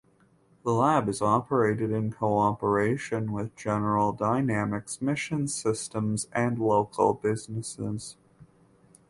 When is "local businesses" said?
6.57-8.17